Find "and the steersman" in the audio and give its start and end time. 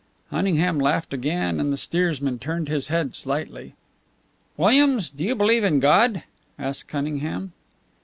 1.59-2.39